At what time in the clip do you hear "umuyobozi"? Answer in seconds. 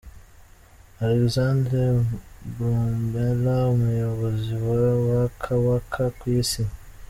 3.75-4.51